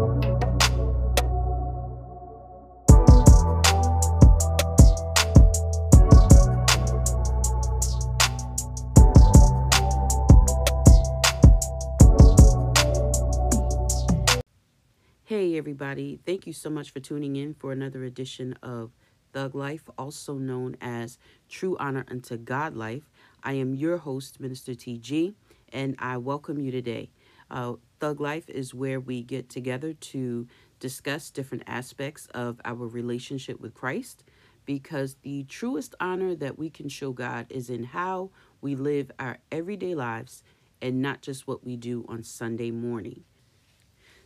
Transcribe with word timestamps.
Hey, 0.00 0.06
everybody. 15.58 16.18
Thank 16.24 16.46
you 16.46 16.54
so 16.54 16.70
much 16.70 16.90
for 16.90 17.00
tuning 17.00 17.36
in 17.36 17.52
for 17.52 17.70
another 17.70 18.02
edition 18.04 18.54
of 18.62 18.92
Thug 19.34 19.54
Life, 19.54 19.82
also 19.98 20.38
known 20.38 20.78
as 20.80 21.18
True 21.50 21.76
Honor 21.78 22.06
Unto 22.10 22.38
God 22.38 22.74
Life. 22.74 23.10
I 23.44 23.52
am 23.52 23.74
your 23.74 23.98
host, 23.98 24.40
Minister 24.40 24.72
TG, 24.72 25.34
and 25.74 25.94
I 25.98 26.16
welcome 26.16 26.58
you 26.58 26.70
today. 26.70 27.10
Uh, 27.50 27.74
Thug 28.00 28.20
Life 28.20 28.48
is 28.48 28.74
where 28.74 28.98
we 28.98 29.22
get 29.22 29.48
together 29.48 29.92
to 29.92 30.48
discuss 30.80 31.30
different 31.30 31.64
aspects 31.66 32.26
of 32.34 32.60
our 32.64 32.74
relationship 32.74 33.60
with 33.60 33.74
Christ 33.74 34.24
because 34.64 35.16
the 35.22 35.44
truest 35.44 35.94
honor 36.00 36.34
that 36.34 36.58
we 36.58 36.70
can 36.70 36.88
show 36.88 37.12
God 37.12 37.46
is 37.50 37.70
in 37.70 37.84
how 37.84 38.30
we 38.60 38.74
live 38.74 39.10
our 39.18 39.38
everyday 39.52 39.94
lives 39.94 40.42
and 40.80 41.02
not 41.02 41.22
just 41.22 41.46
what 41.46 41.64
we 41.64 41.76
do 41.76 42.06
on 42.08 42.22
Sunday 42.22 42.70
morning. 42.70 43.24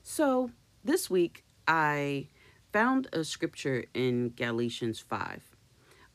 So, 0.03 0.51
this 0.85 1.11
week 1.11 1.45
I 1.67 2.29
found 2.73 3.09
a 3.13 3.25
scripture 3.25 3.87
in 3.95 4.31
Galatians 4.31 5.01
5. 5.01 5.43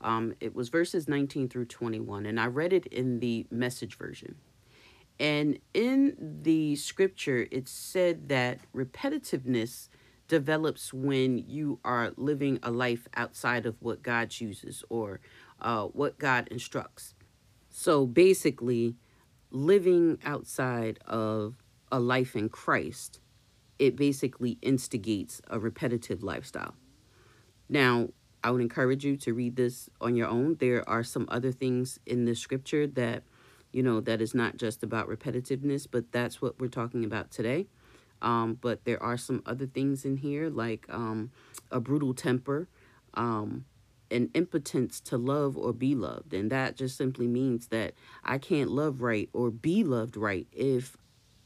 Um, 0.01 0.33
it 0.39 0.55
was 0.55 0.69
verses 0.69 1.07
19 1.09 1.49
through 1.49 1.65
21, 1.65 2.25
and 2.25 2.39
I 2.39 2.45
read 2.45 2.71
it 2.71 2.85
in 2.85 3.19
the 3.19 3.47
message 3.51 3.97
version. 3.97 4.35
And 5.19 5.59
in 5.73 6.39
the 6.41 6.75
scripture, 6.75 7.47
it 7.51 7.67
said 7.67 8.29
that 8.29 8.59
repetitiveness 8.73 9.89
develops 10.27 10.93
when 10.93 11.39
you 11.39 11.79
are 11.83 12.13
living 12.15 12.59
a 12.63 12.71
life 12.71 13.07
outside 13.15 13.65
of 13.65 13.75
what 13.81 14.01
God 14.01 14.29
chooses 14.29 14.83
or 14.89 15.19
uh, 15.59 15.85
what 15.85 16.19
God 16.19 16.47
instructs. 16.49 17.15
So 17.69 18.05
basically, 18.05 18.95
living 19.51 20.19
outside 20.23 20.99
of 21.05 21.55
a 21.91 21.99
life 21.99 22.35
in 22.35 22.47
Christ 22.49 23.19
it 23.79 23.95
basically 23.95 24.59
instigates 24.61 25.41
a 25.47 25.57
repetitive 25.57 26.21
lifestyle. 26.21 26.75
Now, 27.69 28.09
I 28.43 28.51
would 28.51 28.61
encourage 28.61 29.05
you 29.05 29.17
to 29.17 29.33
read 29.33 29.55
this 29.55 29.89
on 29.99 30.15
your 30.15 30.27
own. 30.27 30.57
There 30.59 30.87
are 30.87 31.03
some 31.03 31.25
other 31.29 31.51
things 31.51 31.99
in 32.05 32.25
the 32.25 32.35
scripture 32.35 32.85
that, 32.87 33.23
you 33.71 33.83
know, 33.83 34.01
that 34.01 34.21
is 34.21 34.33
not 34.33 34.57
just 34.57 34.83
about 34.83 35.07
repetitiveness, 35.07 35.87
but 35.89 36.11
that's 36.11 36.41
what 36.41 36.59
we're 36.59 36.67
talking 36.67 37.03
about 37.03 37.31
today. 37.31 37.67
Um, 38.21 38.57
but 38.59 38.83
there 38.85 39.01
are 39.01 39.17
some 39.17 39.41
other 39.45 39.65
things 39.65 40.05
in 40.05 40.17
here 40.17 40.49
like 40.49 40.85
um, 40.89 41.31
a 41.71 41.79
brutal 41.79 42.13
temper, 42.13 42.67
um, 43.13 43.65
an 44.11 44.29
impotence 44.33 44.99
to 45.01 45.17
love 45.17 45.55
or 45.57 45.71
be 45.71 45.95
loved. 45.95 46.33
And 46.33 46.51
that 46.51 46.75
just 46.75 46.97
simply 46.97 47.27
means 47.27 47.67
that 47.67 47.93
I 48.23 48.37
can't 48.37 48.71
love 48.71 49.01
right 49.01 49.29
or 49.33 49.51
be 49.51 49.83
loved 49.83 50.17
right 50.17 50.47
if 50.51 50.97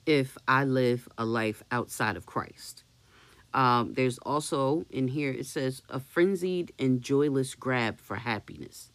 if 0.05 0.37
I 0.47 0.65
live 0.65 1.07
a 1.17 1.23
life 1.25 1.63
outside 1.71 2.17
of 2.17 2.25
Christ. 2.25 2.83
Um, 3.53 3.93
there's 3.93 4.17
also 4.19 4.85
in 4.89 5.07
here, 5.07 5.31
it 5.31 5.45
says, 5.45 5.81
a 5.89 5.99
frenzied 5.99 6.73
and 6.79 7.01
joyless 7.01 7.55
grab 7.55 7.99
for 7.99 8.17
happiness. 8.17 8.92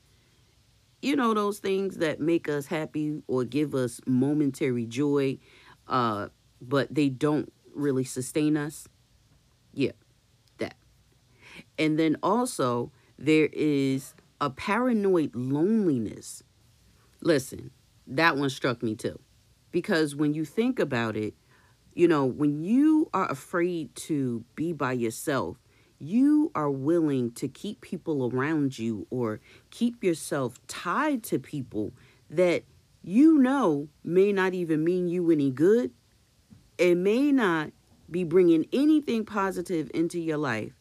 You 1.01 1.15
know, 1.15 1.33
those 1.33 1.59
things 1.59 1.99
that 1.99 2.21
make 2.21 2.49
us 2.49 2.67
happy 2.67 3.23
or 3.29 3.45
give 3.45 3.75
us 3.75 4.01
momentary 4.07 4.85
joy, 4.85 5.39
uh, 5.87 6.29
but 6.61 6.93
they 6.93 7.09
don't 7.09 7.53
really 7.75 8.05
sustain 8.05 8.57
us. 8.57 8.89
Yeah, 9.73 9.93
that. 10.59 10.77
And 11.79 11.99
then 11.99 12.17
also, 12.23 12.91
there 13.17 13.48
is 13.53 14.14
a 14.41 14.51
paranoid 14.51 15.35
loneliness. 15.35 16.42
Listen, 17.20 17.70
that 18.07 18.37
one 18.37 18.51
struck 18.51 18.83
me 18.83 18.95
too. 18.95 19.20
Because 19.70 20.17
when 20.17 20.35
you 20.35 20.45
think 20.45 20.79
about 20.79 21.17
it, 21.17 21.35
you 21.95 22.08
know, 22.08 22.25
when 22.25 22.63
you 22.63 23.11
are 23.13 23.31
afraid 23.31 23.95
to 23.97 24.45
be 24.55 24.73
by 24.73 24.92
yourself, 24.92 25.58
you 25.98 26.51
are 26.55 26.70
willing 26.70 27.31
to 27.33 27.48
keep 27.48 27.81
people 27.81 28.31
around 28.33 28.79
you 28.79 29.07
or 29.11 29.41
keep 29.70 30.03
yourself 30.03 30.59
tied 30.67 31.23
to 31.25 31.39
people 31.39 31.92
that 32.31 32.63
you 33.03 33.39
know 33.39 33.89
may 34.05 34.33
not 34.33 34.55
even 34.55 34.85
mean 34.85 35.08
you 35.08 35.31
any 35.31 35.51
good 35.51 35.91
and 36.79 37.03
may 37.03 37.33
not 37.33 37.70
be 38.11 38.25
bringing 38.25 38.67
anything 38.73 39.25
positive 39.25 39.91
into 39.92 40.19
your 40.19 40.39
life. 40.39 40.73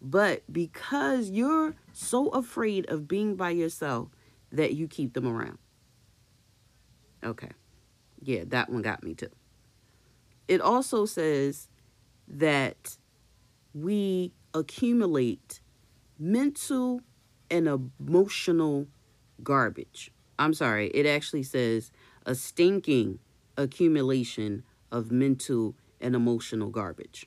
But 0.00 0.42
because 0.52 1.30
you're 1.30 1.74
so 1.92 2.28
afraid 2.28 2.86
of 2.90 3.08
being 3.08 3.34
by 3.34 3.50
yourself 3.50 4.08
that 4.52 4.74
you 4.74 4.86
keep 4.86 5.14
them 5.14 5.26
around. 5.26 5.58
Okay 7.24 7.50
yeah, 8.26 8.42
that 8.48 8.70
one 8.70 8.82
got 8.82 9.02
me 9.02 9.14
too. 9.14 9.30
It 10.48 10.60
also 10.60 11.06
says 11.06 11.68
that 12.28 12.96
we 13.74 14.32
accumulate 14.56 15.60
mental 16.18 17.02
and 17.50 17.68
emotional 17.68 18.86
garbage. 19.42 20.10
I'm 20.38 20.54
sorry, 20.54 20.88
it 20.88 21.06
actually 21.06 21.42
says 21.42 21.92
a 22.24 22.34
stinking 22.34 23.18
accumulation 23.56 24.64
of 24.90 25.10
mental 25.10 25.76
and 26.00 26.14
emotional 26.14 26.70
garbage. 26.70 27.26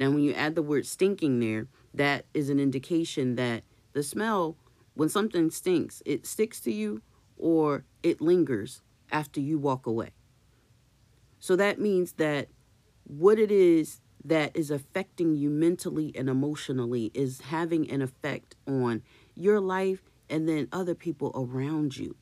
Now, 0.00 0.10
when 0.10 0.20
you 0.20 0.32
add 0.32 0.54
the 0.54 0.62
word 0.62 0.86
stinking 0.86 1.40
there, 1.40 1.68
that 1.94 2.24
is 2.34 2.48
an 2.48 2.58
indication 2.58 3.36
that 3.36 3.64
the 3.92 4.02
smell, 4.02 4.56
when 4.94 5.08
something 5.08 5.50
stinks, 5.50 6.02
it 6.06 6.26
sticks 6.26 6.58
to 6.60 6.72
you 6.72 7.02
or 7.36 7.84
it 8.02 8.20
lingers 8.20 8.82
after 9.10 9.40
you 9.40 9.58
walk 9.58 9.86
away. 9.86 10.10
So 11.38 11.54
that 11.56 11.78
means 11.78 12.12
that 12.14 12.48
what 13.04 13.38
it 13.38 13.50
is 13.50 14.01
that 14.24 14.56
is 14.56 14.70
affecting 14.70 15.34
you 15.34 15.50
mentally 15.50 16.12
and 16.14 16.28
emotionally 16.28 17.10
is 17.14 17.40
having 17.42 17.90
an 17.90 18.02
effect 18.02 18.54
on 18.66 19.02
your 19.34 19.60
life 19.60 20.02
and 20.30 20.48
then 20.48 20.68
other 20.72 20.94
people 20.94 21.32
around 21.34 21.96
you. 21.96 22.16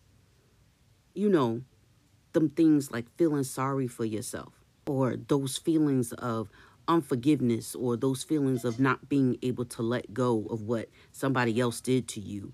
You 1.14 1.28
know, 1.28 1.62
them 2.32 2.50
things 2.50 2.90
like 2.90 3.06
feeling 3.16 3.44
sorry 3.44 3.86
for 3.86 4.04
yourself 4.04 4.54
or 4.86 5.16
those 5.16 5.58
feelings 5.58 6.12
of 6.14 6.48
unforgiveness 6.88 7.74
or 7.74 7.96
those 7.96 8.22
feelings 8.22 8.64
of 8.64 8.80
not 8.80 9.08
being 9.08 9.36
able 9.42 9.64
to 9.64 9.82
let 9.82 10.14
go 10.14 10.46
of 10.50 10.62
what 10.62 10.88
somebody 11.12 11.60
else 11.60 11.80
did 11.80 12.08
to 12.08 12.20
you. 12.20 12.52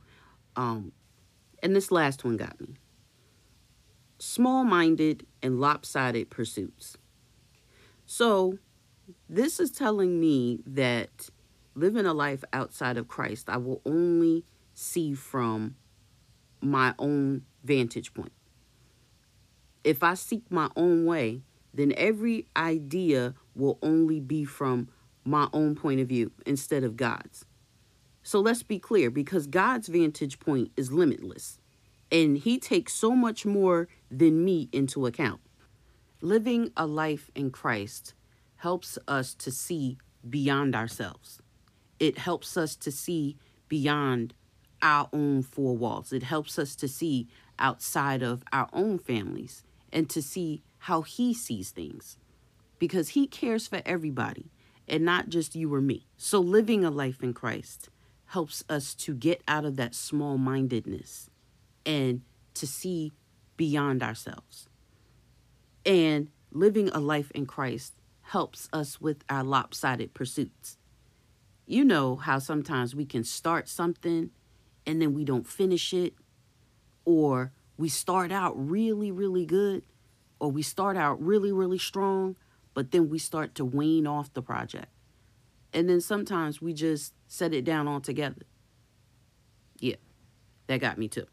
Um, 0.57 0.93
and 1.63 1.75
this 1.75 1.91
last 1.91 2.25
one 2.25 2.37
got 2.37 2.61
me 2.61 2.77
small 4.19 4.65
minded, 4.65 5.27
and 5.43 5.61
lopsided 5.61 6.31
pursuits. 6.31 6.97
So, 8.07 8.59
this 9.29 9.61
is 9.61 9.71
telling 9.71 10.21
me 10.21 10.61
that 10.67 11.31
living 11.75 12.07
a 12.07 12.15
life 12.15 12.45
outside 12.53 12.97
of 12.97 13.09
Christ, 13.09 13.49
I 13.49 13.59
will 13.59 13.81
only 13.85 14.45
see 14.75 15.15
from 15.15 15.77
my 16.61 16.95
own 16.99 17.43
vantage 17.65 18.15
point. 18.15 18.33
If 19.85 20.03
I 20.03 20.15
seek 20.15 20.51
my 20.51 20.71
own 20.77 21.05
way, 21.05 21.43
then 21.73 21.93
every 21.97 22.47
idea 22.57 23.35
will 23.55 23.79
only 23.83 24.21
be 24.21 24.45
from 24.45 24.89
my 25.25 25.49
own 25.53 25.75
point 25.75 26.01
of 26.01 26.09
view 26.09 26.33
instead 26.45 26.83
of 26.83 26.97
God's. 26.97 27.45
So 28.23 28.41
let's 28.41 28.63
be 28.63 28.79
clear 28.79 29.11
because 29.11 29.47
God's 29.47 29.89
vantage 29.89 30.41
point 30.41 30.73
is 30.77 30.91
limitless 30.91 31.59
and 32.11 32.39
He 32.39 32.59
takes 32.59 32.93
so 32.93 33.11
much 33.13 33.45
more 33.45 33.89
than 34.11 34.45
me 34.45 34.69
into 34.73 35.07
account. 35.07 35.41
Living 36.21 36.73
a 36.77 36.87
life 36.87 37.31
in 37.35 37.51
Christ 37.51 38.15
helps 38.57 38.99
us 39.07 39.35
to 39.35 39.51
see 39.51 39.99
beyond 40.29 40.75
ourselves. 40.75 41.41
It 41.99 42.19
helps 42.19 42.57
us 42.57 42.77
to 42.77 42.91
see 42.91 43.37
beyond 43.69 44.35
our 44.83 45.09
own 45.13 45.43
four 45.43 45.77
walls. 45.77 46.13
It 46.13 46.23
helps 46.23 46.59
us 46.59 46.77
to 46.77 46.89
see 46.89 47.29
outside 47.59 48.23
of 48.23 48.43
our 48.53 48.69
own 48.73 48.99
families 48.99 49.65
and 49.93 50.09
to 50.11 50.21
see 50.21 50.63
how 50.79 51.03
He 51.03 51.33
sees 51.33 51.71
things 51.71 52.19
because 52.79 53.11
He 53.11 53.27
cares 53.27 53.67
for 53.67 53.83
everybody 53.85 54.51
and 54.89 55.05
not 55.05 55.29
just 55.29 55.55
you 55.55 55.73
or 55.73 55.81
me. 55.81 56.07
So, 56.17 56.39
living 56.39 56.85
a 56.85 56.91
life 56.91 57.23
in 57.23 57.33
Christ 57.33 57.89
helps 58.27 58.65
us 58.69 58.95
to 58.95 59.15
get 59.15 59.43
out 59.49 59.65
of 59.65 59.77
that 59.77 59.95
small 59.95 60.37
mindedness 60.37 61.31
and 61.85 62.23
to 62.55 62.67
see 62.67 63.13
beyond 63.57 64.03
ourselves. 64.03 64.69
And 65.85 66.29
living 66.51 66.89
a 66.91 66.99
life 66.99 67.31
in 67.33 67.47
Christ 67.47 67.95
helps 68.31 68.69
us 68.73 69.01
with 69.01 69.25
our 69.29 69.45
lopsided 69.45 70.13
pursuits. 70.13 70.79
You 71.65 71.85
know 71.85 72.17
how 72.17 72.39
sometimes 72.39 72.95
we 72.95 73.07
can 73.07 73.23
start 73.25 73.69
something 73.69 74.31
and 74.85 75.01
then 75.01 75.15
we 75.15 75.25
don't 75.25 75.47
finish 75.47 75.93
it, 75.93 76.15
or 77.05 77.53
we 77.77 77.89
start 77.89 78.31
out 78.31 78.55
really, 78.57 79.11
really 79.11 79.45
good, 79.45 79.85
or 80.39 80.51
we 80.51 80.63
start 80.63 80.97
out 80.97 81.21
really, 81.21 81.53
really 81.53 81.79
strong, 81.79 82.37
but 82.73 82.93
then 82.93 83.09
we 83.09 83.19
start 83.19 83.55
to 83.57 83.65
wane 83.65 84.07
off 84.07 84.33
the 84.33 84.43
project. 84.43 84.87
And 85.73 85.89
then 85.89 86.01
sometimes 86.01 86.63
we 86.63 86.73
just 86.73 87.15
set 87.27 87.53
it 87.53 87.65
down 87.65 87.89
altogether. 87.89 88.43
Yeah, 89.81 89.97
that 90.69 90.81
got 90.81 90.99
me 90.99 91.09
too. 91.09 91.27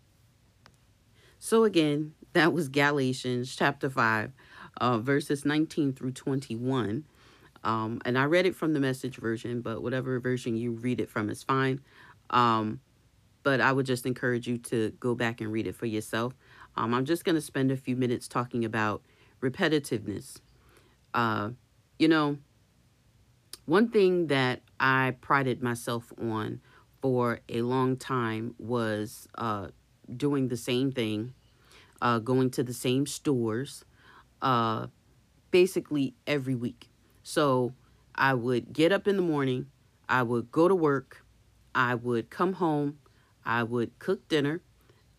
So 1.38 1.64
again, 1.64 2.14
that 2.34 2.54
was 2.54 2.70
Galatians 2.70 3.56
chapter 3.56 3.90
5, 3.90 4.32
uh, 4.78 5.00
verses 5.00 5.46
19 5.46 5.94
through 5.94 6.12
21. 6.12 7.04
Um, 7.64 8.02
and 8.06 8.18
I 8.18 8.26
read 8.26 8.46
it 8.46 8.56
from 8.56 8.74
the 8.74 8.80
message 8.80 9.18
version, 9.18 9.62
but 9.62 9.82
whatever 9.82 10.20
version 10.20 10.58
you 10.58 10.72
read 10.72 11.00
it 11.00 11.10
from 11.10 11.30
is 11.30 11.44
fine. 11.44 11.80
Um, 12.30 12.82
but 13.44 13.62
I 13.62 13.72
would 13.72 13.86
just 13.86 14.06
encourage 14.06 14.48
you 14.48 14.58
to 14.58 14.92
go 15.00 15.16
back 15.16 15.42
and 15.42 15.52
read 15.52 15.68
it 15.68 15.76
for 15.76 15.86
yourself. 15.86 16.34
Um, 16.76 16.94
I'm 16.94 17.06
just 17.06 17.24
going 17.24 17.36
to 17.36 17.42
spend 17.42 17.72
a 17.72 17.78
few 17.78 17.96
minutes 17.96 18.28
talking 18.28 18.66
about 18.66 19.04
repetitiveness. 19.42 20.38
Uh, 21.14 21.52
you 22.00 22.08
know, 22.08 22.38
one 23.66 23.90
thing 23.90 24.28
that 24.28 24.62
I 24.80 25.16
prided 25.22 25.62
myself 25.62 26.12
on 26.22 26.62
for 27.02 27.40
a 27.50 27.62
long 27.62 27.98
time 27.98 28.56
was 28.58 29.28
uh, 29.36 29.68
doing 30.16 30.48
the 30.48 30.58
same 30.58 30.92
thing, 30.92 31.34
uh, 32.02 32.20
going 32.20 32.50
to 32.52 32.64
the 32.64 32.74
same 32.74 33.06
stores, 33.06 33.86
uh, 34.44 34.88
basically 35.50 36.14
every 36.28 36.54
week. 36.54 36.90
So 37.24 37.74
I 38.14 38.34
would 38.36 38.74
get 38.74 38.92
up 38.92 39.08
in 39.08 39.16
the 39.16 39.24
morning, 39.24 39.68
I 40.08 40.22
would 40.22 40.52
go 40.52 40.68
to 40.68 40.76
work, 40.76 41.26
I 41.74 41.96
would 41.96 42.30
come 42.30 42.54
home, 42.54 43.00
I 43.46 43.64
would 43.64 43.98
cook 43.98 44.28
dinner, 44.28 44.62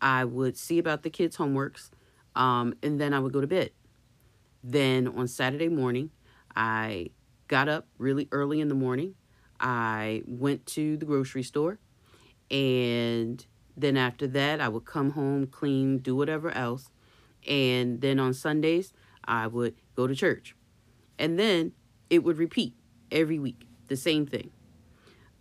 I 0.01 0.23
would 0.23 0.55
see 0.57 0.77
about 0.77 1.03
the 1.03 1.09
kids' 1.09 1.37
homeworks, 1.37 1.89
um, 2.35 2.75
and 2.83 3.01
then 3.01 3.13
I 3.13 3.19
would 3.19 3.33
go 3.33 3.41
to 3.41 3.47
bed. 3.47 3.71
Then 4.63 5.07
on 5.07 5.27
Saturday 5.27 5.67
morning, 5.67 6.11
I 6.55 7.09
got 7.47 7.67
up 7.67 7.87
really 7.97 8.27
early 8.31 8.61
in 8.61 8.67
the 8.67 8.75
morning. 8.75 9.15
I 9.59 10.21
went 10.25 10.65
to 10.67 10.97
the 10.97 11.05
grocery 11.05 11.43
store, 11.43 11.79
and 12.51 13.45
then 13.75 13.97
after 13.97 14.27
that, 14.27 14.61
I 14.61 14.69
would 14.69 14.85
come 14.85 15.11
home, 15.11 15.47
clean, 15.47 15.97
do 15.97 16.15
whatever 16.15 16.51
else. 16.51 16.89
And 17.47 18.01
then 18.01 18.19
on 18.19 18.33
Sundays, 18.33 18.93
I 19.25 19.47
would 19.47 19.75
go 19.95 20.07
to 20.07 20.15
church. 20.15 20.55
And 21.17 21.39
then 21.39 21.73
it 22.09 22.23
would 22.23 22.37
repeat 22.37 22.73
every 23.11 23.39
week, 23.39 23.67
the 23.87 23.95
same 23.95 24.25
thing. 24.25 24.51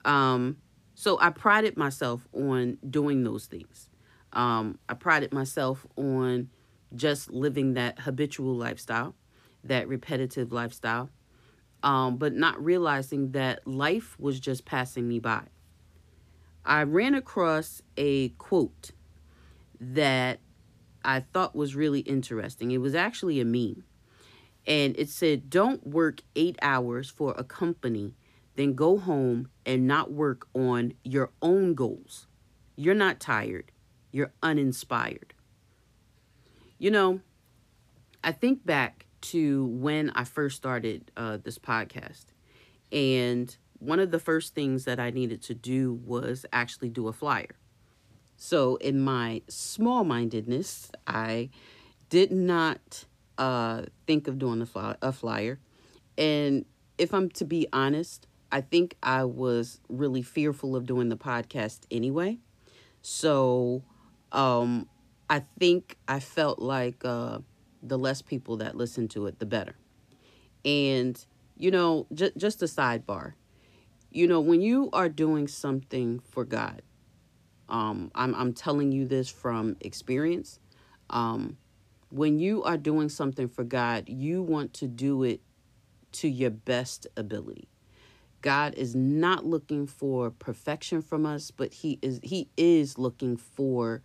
Um, 0.05 0.59
so 0.95 1.19
I 1.21 1.31
prided 1.31 1.77
myself 1.77 2.29
on 2.33 2.79
doing 2.89 3.25
those 3.25 3.47
things. 3.47 3.91
Um, 4.33 4.79
I 4.89 4.95
prided 4.95 5.33
myself 5.33 5.87
on 5.97 6.51
just 6.95 7.31
living 7.31 7.75
that 7.75 8.01
habitual 8.01 8.55
lifestyle, 8.55 9.15
that 9.65 9.89
repetitive 9.89 10.53
lifestyle, 10.53 11.11
um, 11.83 12.17
but 12.17 12.35
not 12.35 12.63
realizing 12.63 13.33
that 13.33 13.67
life 13.67 14.19
was 14.19 14.41
just 14.41 14.65
passing 14.65 15.09
me 15.09 15.19
by. 15.19 15.43
I 16.65 16.83
ran 16.85 17.15
across 17.15 17.83
a 17.97 18.31
quote 18.31 18.93
that 19.81 20.41
I 21.05 21.21
thought 21.21 21.55
was 21.55 21.77
really 21.77 22.01
interesting. 22.01 22.71
It 22.71 22.79
was 22.79 22.95
actually 22.95 23.41
a 23.41 23.45
meme. 23.45 23.85
And 24.67 24.97
it 24.97 25.11
said, 25.11 25.51
Don't 25.51 25.87
work 25.87 26.23
eight 26.35 26.59
hours 26.63 27.11
for 27.11 27.35
a 27.37 27.45
company, 27.45 28.15
then 28.57 28.75
go 28.75 28.99
home 28.99 29.49
and 29.67 29.87
not 29.87 30.13
work 30.13 30.47
on 30.55 30.95
your 31.05 31.31
own 31.43 31.75
goals. 31.75 32.27
You're 32.77 32.95
not 32.95 33.21
tired, 33.21 33.73
you're 34.11 34.33
uninspired. 34.43 35.35
You 36.79 36.91
know, 36.91 37.21
I 38.23 38.33
think 38.33 38.65
back 38.65 39.07
to 39.23 39.67
when 39.67 40.11
I 40.11 40.25
first 40.25 40.57
started 40.57 41.11
uh, 41.17 41.39
this 41.43 41.59
podcast, 41.59 42.27
and 42.91 43.55
one 43.79 44.01
of 44.01 44.11
the 44.11 44.19
first 44.19 44.55
things 44.55 44.85
that 44.85 44.99
I 44.99 45.11
needed 45.11 45.43
to 45.43 45.55
do 45.55 45.93
was 45.93 46.47
actually 46.53 46.89
do 46.89 47.09
a 47.09 47.13
flyer. 47.13 47.57
So, 48.37 48.77
in 48.77 49.01
my 49.01 49.43
small 49.49 50.05
mindedness, 50.05 50.91
I 51.07 51.51
did 52.11 52.31
not 52.33 53.05
uh, 53.39 53.83
think 54.07 54.29
of 54.29 54.39
doing 54.39 54.63
a, 54.63 54.67
fly- 54.67 54.97
a 55.03 55.13
flyer. 55.13 55.59
And 56.19 56.65
if 56.99 57.15
I'm 57.15 57.31
to 57.31 57.45
be 57.45 57.67
honest, 57.73 58.27
I 58.53 58.61
think 58.61 58.97
I 59.03 59.25
was 59.25 59.81
really 59.89 60.23
fearful 60.23 60.77
of 60.77 60.87
doing 60.87 61.09
the 61.09 61.17
podcast 61.17 61.81
anyway. 61.91 62.39
So, 63.03 63.83
um, 64.33 64.89
I 65.31 65.43
think 65.59 65.97
I 66.09 66.21
felt 66.21 66.59
like 66.59 67.05
uh, 67.05 67.39
the 67.83 67.99
less 67.99 68.23
people 68.23 68.59
that 68.59 68.77
listen 68.77 69.09
to 69.09 69.27
it, 69.27 69.39
the 69.39 69.47
better. 69.47 69.75
And, 70.65 71.23
you 71.57 71.71
know, 71.71 72.07
j- 72.13 72.33
just 72.37 72.63
a 72.63 72.67
sidebar 72.67 73.35
you 74.11 74.27
know, 74.29 74.41
when 74.41 74.61
you 74.61 74.91
are 74.93 75.09
doing 75.09 75.49
something 75.49 76.21
for 76.31 76.45
God, 76.45 76.83
um, 77.69 78.11
I'm, 78.15 78.35
I'm 78.35 78.53
telling 78.53 78.93
you 78.93 79.07
this 79.07 79.29
from 79.29 79.77
experience. 79.81 80.59
Um, 81.11 81.59
when 82.11 82.39
you 82.39 82.63
are 82.63 82.77
doing 82.77 83.09
something 83.09 83.49
for 83.49 83.65
God, 83.65 84.09
you 84.09 84.43
want 84.43 84.73
to 84.75 84.87
do 84.87 85.23
it 85.23 85.41
to 86.13 86.29
your 86.29 86.51
best 86.51 87.07
ability. 87.17 87.69
God 88.41 88.75
is 88.75 88.95
not 88.95 89.47
looking 89.47 89.87
for 89.87 90.31
perfection 90.31 91.01
from 91.01 91.25
us, 91.25 91.51
but 91.51 91.73
he 91.73 91.99
is 92.03 92.21
he 92.23 92.49
is 92.57 92.99
looking 92.99 93.37
for 93.37 94.03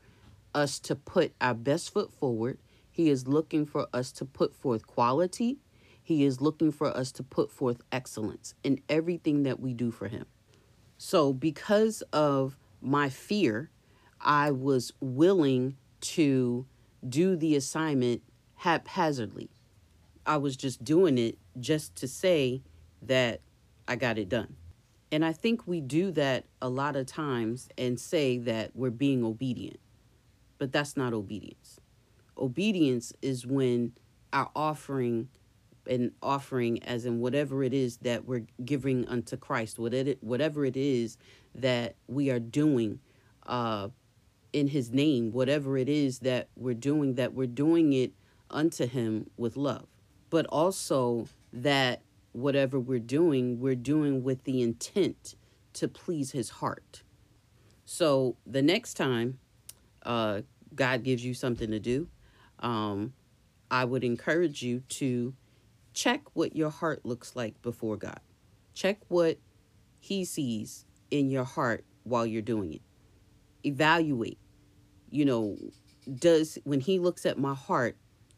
us 0.56 0.80
to 0.80 0.96
put 0.96 1.34
our 1.42 1.54
best 1.54 1.92
foot 1.94 2.14
forward. 2.14 2.58
He 2.90 3.10
is 3.10 3.28
looking 3.28 3.66
for 3.66 3.88
us 3.94 4.12
to 4.14 4.26
put 4.26 4.56
forth 4.56 4.88
quality 4.88 5.60
he 6.10 6.26
is 6.26 6.42
looking 6.42 6.72
for 6.72 6.88
us 6.88 7.12
to 7.12 7.24
put 7.24 7.52
forth 7.52 7.84
excellence 7.92 8.56
in 8.64 8.82
everything 8.90 9.44
that 9.44 9.60
we 9.60 9.76
do 9.76 9.92
for 9.92 10.08
Him. 10.08 10.26
So, 10.98 11.34
because 11.34 12.02
of 12.12 12.58
my 12.82 13.10
fear, 13.10 13.70
I 14.22 14.52
was 14.52 14.94
willing 15.00 15.78
to 16.02 16.66
do 17.08 17.36
the 17.36 17.56
assignment 17.56 18.22
haphazardly. 18.56 19.50
I 20.26 20.38
was 20.38 20.56
just 20.56 20.84
doing 20.84 21.18
it 21.18 21.38
just 21.60 21.96
to 21.98 22.08
say 22.08 22.62
that 23.02 23.42
I 23.88 23.96
got 23.96 24.18
it 24.18 24.30
done. 24.30 24.56
And 25.12 25.26
I 25.26 25.34
think 25.34 25.66
we 25.66 25.82
do 25.82 26.12
that 26.12 26.46
a 26.62 26.70
lot 26.70 26.96
of 26.96 27.08
times 27.08 27.70
and 27.78 28.00
say 28.00 28.38
that 28.40 28.76
we're 28.76 28.92
being 28.92 29.24
obedient, 29.24 29.80
but 30.60 30.72
that's 30.72 30.96
not 30.96 31.14
obedience. 31.14 31.80
Obedience 32.38 33.12
is 33.22 33.46
when 33.46 33.94
our 34.32 34.52
offering 34.56 35.30
an 35.90 36.12
offering 36.22 36.82
as 36.84 37.06
in 37.06 37.20
whatever 37.20 37.64
it 37.64 37.74
is 37.74 37.98
that 37.98 38.26
we're 38.26 38.46
giving 38.64 39.08
unto 39.08 39.36
Christ, 39.36 39.80
whatever 39.80 40.66
it 40.66 40.78
is 40.78 41.18
that 41.56 41.96
we 42.08 42.30
are 42.30 42.40
doing 42.40 43.00
uh, 43.48 43.90
in 44.54 44.68
his 44.68 44.92
name, 44.92 45.32
whatever 45.32 45.78
it 45.78 45.90
is 45.90 46.20
that 46.20 46.48
we're 46.56 46.74
doing, 46.76 47.16
that 47.16 47.34
we're 47.34 47.48
doing 47.48 47.94
it 47.94 48.14
unto 48.50 48.86
him 48.88 49.30
with 49.38 49.58
love. 49.58 49.88
But 50.30 50.46
also 50.48 51.28
that 51.52 52.02
whatever 52.32 52.80
we're 52.80 53.00
doing, 53.00 53.60
we're 53.60 53.76
doing 53.76 54.24
with 54.24 54.44
the 54.44 54.62
intent 54.62 55.36
to 55.74 55.88
please 55.88 56.32
his 56.32 56.50
heart. 56.50 57.04
So 57.86 58.36
the 58.46 58.62
next 58.62 58.94
time 58.94 59.40
uh, 60.04 60.42
God 60.76 61.04
gives 61.04 61.26
you 61.26 61.34
something 61.34 61.72
to 61.72 61.80
do, 61.80 62.08
um, 62.60 63.14
I 63.72 63.86
would 63.86 64.04
encourage 64.04 64.62
you 64.62 64.82
to 64.90 65.34
check 65.94 66.22
what 66.34 66.56
your 66.56 66.70
heart 66.70 67.06
looks 67.06 67.36
like 67.36 67.62
before 67.62 67.98
God. 67.98 68.20
Check 68.74 69.00
what 69.08 69.38
He 70.00 70.26
sees 70.26 70.86
in 71.12 71.30
your 71.30 71.44
heart 71.44 71.86
while 72.04 72.26
you're 72.26 72.42
doing 72.42 72.74
it. 72.74 72.82
Evaluate. 73.66 74.38
You 75.10 75.26
know, 75.26 75.58
does 76.14 76.58
when 76.64 76.80
He 76.80 77.00
looks 77.00 77.26
at 77.26 77.38
my 77.38 77.54
heart, 77.54 77.98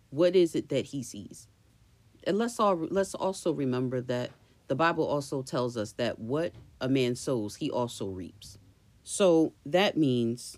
what 0.10 0.36
is 0.36 0.56
it 0.56 0.70
that 0.70 0.86
He 0.86 1.04
sees? 1.04 1.48
And 2.24 2.38
let's 2.38 2.60
all 2.60 2.76
let's 2.76 3.14
also 3.16 3.52
remember 3.52 4.02
that 4.02 4.32
the 4.72 4.76
Bible 4.76 5.06
also 5.06 5.42
tells 5.42 5.76
us 5.76 5.92
that 5.94 6.18
what 6.18 6.54
a 6.80 6.88
man 6.88 7.16
sows, 7.16 7.58
he 7.58 7.70
also 7.70 8.08
reaps. 8.08 8.58
So 9.04 9.52
that 9.66 9.98
means 9.98 10.58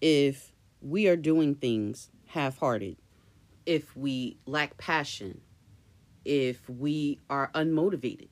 if 0.00 0.54
we 0.80 1.06
are 1.06 1.16
doing 1.16 1.54
things 1.54 2.08
half 2.28 2.56
hearted, 2.56 2.96
if 3.66 3.94
we 3.94 4.38
lack 4.46 4.78
passion, 4.78 5.42
if 6.24 6.68
we 6.68 7.18
are 7.28 7.50
unmotivated, 7.54 8.28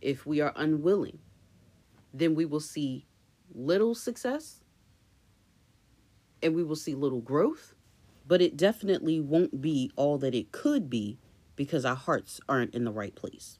if 0.00 0.26
we 0.26 0.40
are 0.40 0.52
unwilling, 0.56 1.18
then 2.12 2.34
we 2.34 2.44
will 2.44 2.60
see 2.60 3.06
little 3.54 3.94
success 3.94 4.62
and 6.42 6.54
we 6.54 6.62
will 6.62 6.76
see 6.76 6.94
little 6.94 7.20
growth, 7.20 7.74
but 8.26 8.40
it 8.42 8.56
definitely 8.56 9.20
won't 9.20 9.60
be 9.60 9.90
all 9.96 10.18
that 10.18 10.34
it 10.34 10.52
could 10.52 10.88
be 10.90 11.18
because 11.56 11.84
our 11.84 11.96
hearts 11.96 12.40
aren't 12.48 12.74
in 12.74 12.84
the 12.84 12.92
right 12.92 13.14
place. 13.14 13.58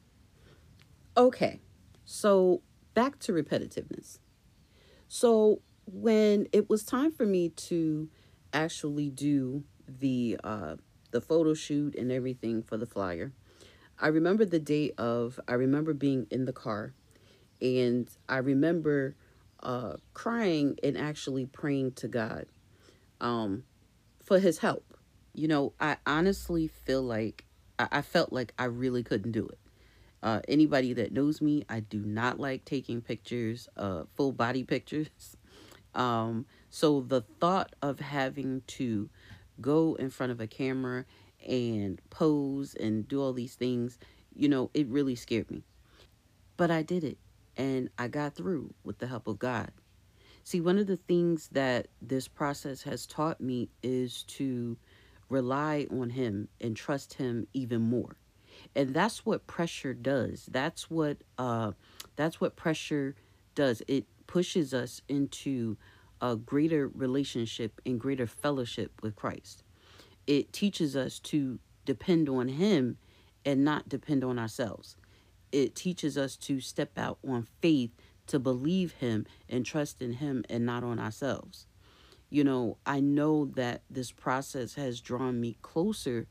Okay, 1.15 1.59
so 2.05 2.61
back 2.93 3.19
to 3.19 3.31
repetitiveness. 3.33 4.19
So, 5.07 5.61
when 5.85 6.47
it 6.51 6.69
was 6.69 6.83
time 6.83 7.11
for 7.11 7.25
me 7.25 7.49
to 7.49 8.09
actually 8.53 9.09
do 9.09 9.63
the 9.87 10.37
uh, 10.43 10.75
the 11.11 11.21
photo 11.21 11.53
shoot 11.53 11.95
and 11.95 12.11
everything 12.11 12.61
for 12.61 12.77
the 12.77 12.85
flyer, 12.85 13.33
I 13.99 14.07
remember 14.07 14.45
the 14.45 14.59
day 14.59 14.91
of, 14.97 15.39
I 15.47 15.53
remember 15.53 15.93
being 15.93 16.27
in 16.29 16.45
the 16.45 16.53
car 16.53 16.93
And 17.61 18.09
I 18.29 18.37
remember 18.37 19.15
uh, 19.61 19.95
crying 20.13 20.77
and 20.83 20.97
actually 20.97 21.45
praying 21.45 21.93
to 21.93 22.07
God 22.07 22.45
um, 23.21 23.63
for 24.23 24.39
his 24.39 24.59
help. 24.59 24.85
You 25.33 25.47
know, 25.47 25.73
I 25.79 25.97
honestly 26.05 26.67
feel 26.67 27.03
like 27.03 27.45
I, 27.79 27.87
I 27.93 28.01
felt 28.01 28.33
like 28.33 28.53
I 28.59 28.65
really 28.65 29.03
couldn't 29.03 29.31
do 29.31 29.47
it. 29.47 29.59
Uh, 30.23 30.41
anybody 30.47 30.93
that 30.93 31.11
knows 31.13 31.41
me, 31.41 31.63
I 31.69 31.81
do 31.81 31.99
not 31.99 32.39
like 32.39 32.65
taking 32.65 33.01
pictures, 33.01 33.69
uh, 33.77 34.03
full 34.15 34.31
body 34.31 34.63
pictures. 34.75 35.37
Um, 35.95 36.45
so 36.69 37.01
the 37.01 37.21
thought 37.21 37.75
of 37.81 37.99
having 37.99 38.61
to 38.67 39.09
go 39.61 39.95
in 39.95 40.09
front 40.09 40.31
of 40.31 40.39
a 40.39 40.47
camera 40.47 41.05
and 41.47 42.01
pose 42.09 42.75
and 42.75 43.07
do 43.07 43.21
all 43.21 43.33
these 43.33 43.55
things, 43.55 43.97
you 44.35 44.49
know, 44.49 44.69
it 44.73 44.87
really 44.87 45.15
scared 45.15 45.49
me. 45.49 45.63
But 46.57 46.71
I 46.71 46.81
did 46.81 47.03
it 47.03 47.17
and 47.55 47.89
I 47.97 48.07
got 48.07 48.35
through 48.35 48.73
with 48.83 48.99
the 48.99 49.07
help 49.07 49.27
of 49.27 49.39
God. 49.39 49.71
See, 50.43 50.61
one 50.61 50.77
of 50.77 50.87
the 50.87 50.97
things 50.97 51.49
that 51.51 51.87
this 52.01 52.27
process 52.27 52.83
has 52.83 53.05
taught 53.05 53.41
me 53.41 53.69
is 53.83 54.23
to 54.23 54.77
rely 55.29 55.87
on 55.91 56.09
Him 56.11 56.47
and 56.61 56.75
trust 56.75 57.15
Him 57.15 57.47
even 57.53 57.81
more. 57.81 58.15
And 58.75 58.93
that's 58.93 59.25
what 59.25 59.45
pressure 59.45 59.93
does. 59.93 60.47
That's 60.51 60.89
what 60.89 61.17
uh, 61.37 61.73
that's 62.15 62.39
what 62.39 62.55
pressure 62.55 63.15
does. 63.55 63.81
It 63.87 64.05
pushes 64.25 64.73
us 64.73 65.01
into 65.09 65.77
a 66.21 66.35
greater 66.35 66.87
relationship 66.87 67.81
and 67.85 67.99
greater 67.99 68.25
fellowship 68.25 68.91
with 69.01 69.15
Christ. 69.15 69.63
It 70.27 70.53
teaches 70.53 70.95
us 70.95 71.19
to 71.19 71.59
depend 71.85 72.29
on 72.29 72.49
Him 72.49 72.97
and 73.45 73.63
not 73.63 73.89
depend 73.89 74.23
on 74.23 74.37
ourselves. 74.37 74.97
It 75.51 75.73
teaches 75.73 76.17
us 76.17 76.35
to 76.37 76.59
step 76.59 76.97
out 76.97 77.17
on 77.27 77.47
faith 77.61 77.91
to 78.27 78.39
believe 78.39 78.93
Him 78.93 79.25
and 79.47 79.65
trust 79.65 80.01
in 80.01 80.13
Him 80.13 80.43
and 80.49 80.65
not 80.65 80.83
on 80.83 80.99
ourselves. 80.99 81.65
You 82.29 82.43
know, 82.43 82.77
I 82.85 82.99
know 82.99 83.45
that 83.55 83.83
this 83.89 84.11
process 84.11 84.75
has 84.75 84.99
drawn 84.99 85.39
me 85.39 85.57
closer 85.61 86.27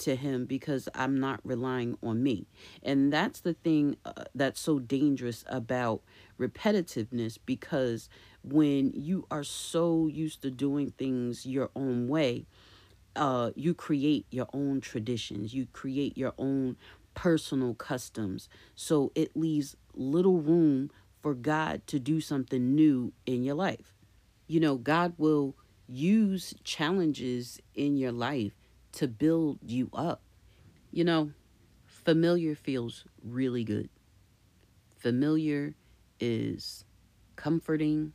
to 0.00 0.16
him 0.16 0.46
because 0.46 0.88
I'm 0.94 1.18
not 1.20 1.40
relying 1.44 1.96
on 2.02 2.22
me. 2.22 2.46
And 2.82 3.12
that's 3.12 3.40
the 3.40 3.54
thing 3.54 3.96
uh, 4.04 4.24
that's 4.34 4.60
so 4.60 4.78
dangerous 4.78 5.44
about 5.46 6.02
repetitiveness 6.38 7.38
because 7.44 8.08
when 8.42 8.92
you 8.94 9.26
are 9.30 9.44
so 9.44 10.06
used 10.06 10.42
to 10.42 10.50
doing 10.50 10.90
things 10.92 11.46
your 11.46 11.70
own 11.76 12.08
way, 12.08 12.46
uh, 13.16 13.50
you 13.54 13.74
create 13.74 14.26
your 14.30 14.48
own 14.52 14.80
traditions, 14.80 15.54
you 15.54 15.66
create 15.72 16.16
your 16.16 16.34
own 16.38 16.76
personal 17.14 17.74
customs. 17.74 18.48
So 18.74 19.12
it 19.14 19.36
leaves 19.36 19.76
little 19.94 20.40
room 20.40 20.90
for 21.22 21.34
God 21.34 21.86
to 21.88 21.98
do 21.98 22.20
something 22.20 22.74
new 22.74 23.12
in 23.26 23.44
your 23.44 23.54
life. 23.54 23.94
You 24.46 24.60
know, 24.60 24.76
God 24.76 25.14
will 25.18 25.54
use 25.86 26.54
challenges 26.64 27.60
in 27.74 27.96
your 27.96 28.12
life 28.12 28.52
to 28.92 29.08
build 29.08 29.58
you 29.66 29.90
up. 29.92 30.22
You 30.90 31.04
know, 31.04 31.32
familiar 31.86 32.54
feels 32.54 33.04
really 33.22 33.64
good. 33.64 33.90
Familiar 34.98 35.74
is 36.18 36.84
comforting. 37.36 38.12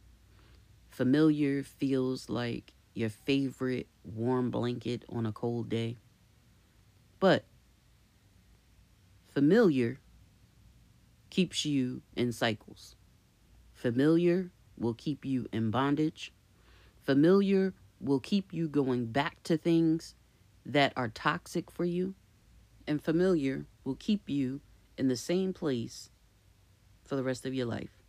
Familiar 0.90 1.64
feels 1.64 2.30
like 2.30 2.75
your 2.96 3.10
favorite 3.10 3.88
warm 4.04 4.50
blanket 4.50 5.04
on 5.10 5.26
a 5.26 5.32
cold 5.32 5.70
day. 5.70 5.98
But 7.20 7.44
familiar 9.28 10.00
keeps 11.30 11.66
you 11.66 12.02
in 12.16 12.32
cycles. 12.32 12.96
Familiar 13.74 14.52
will 14.78 14.94
keep 14.94 15.26
you 15.26 15.48
in 15.52 15.72
bondage. 15.72 16.32
Familiar 17.04 17.74
will 18.00 18.20
keep 18.20 18.54
you 18.54 18.68
going 18.68 19.08
back 19.08 19.42
to 19.44 19.58
things 19.58 20.16
that 20.66 20.94
are 20.96 21.10
toxic 21.10 21.70
for 21.70 21.86
you, 21.86 22.16
and 22.88 23.02
familiar 23.02 23.66
will 23.84 23.96
keep 23.96 24.30
you 24.30 24.62
in 24.98 25.08
the 25.08 25.18
same 25.18 25.54
place 25.54 26.10
for 27.04 27.16
the 27.16 27.24
rest 27.24 27.46
of 27.46 27.54
your 27.54 27.66
life. 27.66 28.02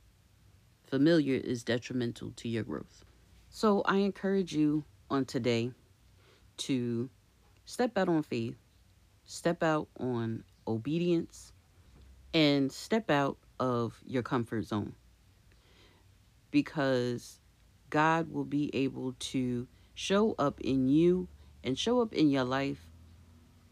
Familiar 0.87 1.35
is 1.35 1.65
detrimental 1.65 2.33
to 2.37 2.49
your 2.49 2.63
growth. 2.63 3.06
So 3.57 3.81
I 3.87 3.97
encourage 3.97 4.53
you 4.53 4.85
on 5.09 5.25
today 5.25 5.71
to 6.59 7.09
step 7.65 7.97
out 7.97 8.07
on 8.07 8.23
faith, 8.23 8.59
step 9.25 9.63
out 9.63 9.89
on 9.99 10.45
obedience, 10.69 11.55
and 12.35 12.71
step 12.71 13.11
out 13.11 13.39
of 13.59 13.99
your 14.05 14.23
comfort 14.23 14.67
zone. 14.67 14.93
Because 16.51 17.41
God 17.89 18.31
will 18.31 18.45
be 18.45 18.69
able 18.77 19.15
to 19.33 19.67
show 19.95 20.35
up 20.39 20.61
in 20.61 20.91
you 20.91 21.27
and 21.65 21.79
show 21.79 22.03
up 22.03 22.13
in 22.13 22.29
your 22.29 22.45
life 22.45 22.91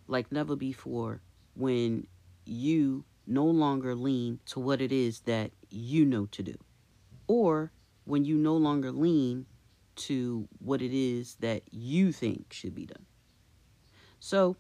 like 0.07 0.33
never 0.33 0.57
before 0.57 1.21
when 1.57 2.07
you 2.47 3.05
no 3.27 3.45
longer 3.45 3.95
lean 3.95 4.41
to 4.47 4.61
what 4.61 4.81
it 4.81 4.93
is 4.93 5.21
that 5.27 5.51
you 5.69 6.07
know 6.07 6.25
to 6.31 6.43
do, 6.43 6.57
or 7.27 7.71
when 8.07 8.25
you 8.25 8.39
no 8.39 8.57
longer 8.57 8.91
lean 8.91 9.45
to 9.97 10.49
what 10.59 10.83
it 10.83 10.93
is 10.93 11.37
that 11.41 11.63
you 11.71 12.13
think 12.13 12.53
should 12.53 12.75
be 12.75 12.87
done. 12.87 13.07
So, 14.21 14.57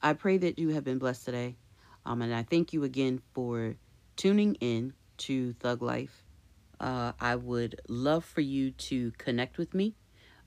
I 0.00 0.14
pray 0.14 0.38
that 0.38 0.58
you 0.58 0.70
have 0.70 0.84
been 0.84 0.98
blessed 0.98 1.24
today. 1.24 1.56
Um, 2.04 2.22
and 2.22 2.34
I 2.34 2.42
thank 2.42 2.72
you 2.72 2.82
again 2.82 3.20
for 3.32 3.76
tuning 4.16 4.56
in 4.56 4.94
to 5.18 5.52
Thug 5.54 5.82
Life. 5.82 6.24
Uh, 6.80 7.12
I 7.20 7.36
would 7.36 7.80
love 7.88 8.24
for 8.24 8.40
you 8.40 8.72
to 8.72 9.12
connect 9.12 9.58
with 9.58 9.72
me 9.72 9.94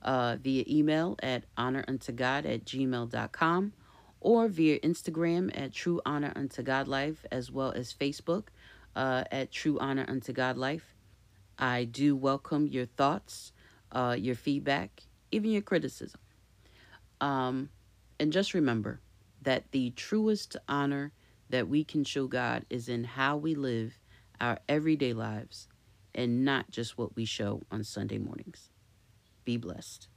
uh, 0.02 0.36
via 0.40 0.64
email 0.68 1.16
at 1.22 1.44
honoruntogod 1.56 2.44
at 2.44 2.64
gmail.com 2.64 3.72
or 4.20 4.48
via 4.48 4.78
Instagram 4.80 5.50
at 5.58 5.72
True 5.72 6.00
Honor 6.04 6.32
Unto 6.36 6.62
God 6.62 6.88
Life, 6.88 7.24
as 7.30 7.50
well 7.50 7.72
as 7.72 7.94
Facebook 7.94 8.48
uh, 8.94 9.24
at 9.30 9.50
True 9.50 9.78
Honor 9.78 10.04
Unto 10.08 10.32
God 10.32 10.56
Life. 10.56 10.94
I 11.58 11.84
do 11.84 12.14
welcome 12.14 12.66
your 12.66 12.86
thoughts, 12.86 13.52
uh, 13.96 14.14
your 14.18 14.34
feedback, 14.34 15.02
even 15.32 15.50
your 15.50 15.62
criticism. 15.62 16.20
Um, 17.22 17.70
and 18.20 18.30
just 18.30 18.52
remember 18.52 19.00
that 19.40 19.72
the 19.72 19.90
truest 19.90 20.56
honor 20.68 21.12
that 21.48 21.68
we 21.68 21.82
can 21.82 22.04
show 22.04 22.26
God 22.26 22.66
is 22.68 22.90
in 22.90 23.04
how 23.04 23.38
we 23.38 23.54
live 23.54 23.98
our 24.38 24.58
everyday 24.68 25.14
lives 25.14 25.66
and 26.14 26.44
not 26.44 26.70
just 26.70 26.98
what 26.98 27.16
we 27.16 27.24
show 27.24 27.62
on 27.70 27.84
Sunday 27.84 28.18
mornings. 28.18 28.70
Be 29.46 29.56
blessed. 29.56 30.08